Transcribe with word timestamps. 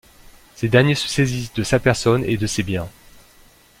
Ces 0.55 0.67
derniers 0.67 0.95
se 0.95 1.07
saisissent 1.07 1.53
de 1.53 1.61
sa 1.61 1.77
personne 1.79 2.25
et 2.25 2.35
de 2.35 2.47
ses 2.47 2.63
biens. 2.63 2.89